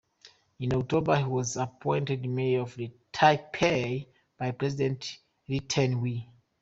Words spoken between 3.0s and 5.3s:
Taipei by President